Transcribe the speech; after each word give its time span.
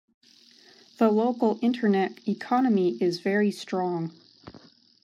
The 0.97 1.11
local 1.11 1.59
internet 1.61 2.27
economy 2.27 2.97
is 2.99 3.19
very 3.19 3.51
strong. 3.51 4.11